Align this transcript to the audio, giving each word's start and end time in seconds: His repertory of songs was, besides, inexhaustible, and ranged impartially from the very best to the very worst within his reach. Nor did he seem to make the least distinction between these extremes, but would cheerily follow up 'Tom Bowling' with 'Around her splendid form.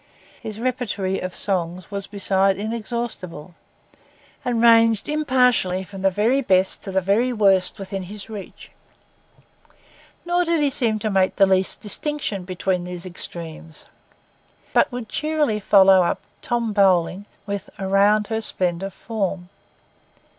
His 0.41 0.59
repertory 0.59 1.19
of 1.19 1.35
songs 1.35 1.91
was, 1.91 2.07
besides, 2.07 2.57
inexhaustible, 2.57 3.53
and 4.43 4.59
ranged 4.59 5.07
impartially 5.07 5.83
from 5.83 6.01
the 6.01 6.09
very 6.09 6.41
best 6.41 6.81
to 6.81 6.91
the 6.91 7.01
very 7.01 7.31
worst 7.31 7.77
within 7.77 8.01
his 8.01 8.27
reach. 8.27 8.71
Nor 10.25 10.43
did 10.43 10.59
he 10.59 10.71
seem 10.71 10.97
to 10.97 11.11
make 11.11 11.35
the 11.35 11.45
least 11.45 11.81
distinction 11.81 12.45
between 12.45 12.83
these 12.83 13.05
extremes, 13.05 13.85
but 14.73 14.91
would 14.91 15.07
cheerily 15.07 15.59
follow 15.59 16.01
up 16.01 16.19
'Tom 16.41 16.73
Bowling' 16.73 17.25
with 17.45 17.69
'Around 17.77 18.25
her 18.25 18.41
splendid 18.41 18.89
form. 18.93 19.49